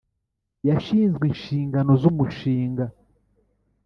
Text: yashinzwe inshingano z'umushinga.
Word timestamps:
yashinzwe 0.67 1.23
inshingano 1.31 1.91
z'umushinga. 2.01 2.85